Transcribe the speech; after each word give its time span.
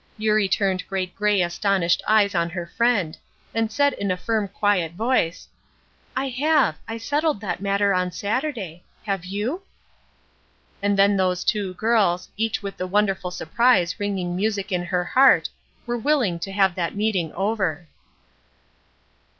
Eurie 0.17 0.49
turned 0.49 0.87
great 0.87 1.13
gray 1.15 1.43
astonished 1.43 2.01
eyes 2.07 2.33
on 2.33 2.49
her 2.49 2.65
friend, 2.65 3.19
and 3.53 3.71
said 3.71 3.93
in 3.93 4.09
a 4.09 4.17
firm 4.17 4.47
quiet 4.47 4.93
voice: 4.93 5.47
"I 6.15 6.27
have. 6.29 6.79
I 6.87 6.97
settled 6.97 7.39
that 7.41 7.61
matter 7.61 7.93
on 7.93 8.11
Saturday. 8.11 8.83
Have 9.03 9.25
you?" 9.25 9.61
And 10.81 10.97
then 10.97 11.17
those 11.17 11.43
two 11.43 11.75
girls, 11.75 12.29
each 12.35 12.63
with 12.63 12.77
the 12.77 12.87
wonderful 12.87 13.29
surprise 13.29 13.99
ringing 13.99 14.35
music 14.35 14.71
in 14.71 14.85
her 14.85 15.03
heart, 15.03 15.49
were 15.85 15.99
willing 15.99 16.39
to 16.39 16.51
have 16.51 16.73
that 16.73 16.95
meeting 16.95 17.31
over. 17.33 17.87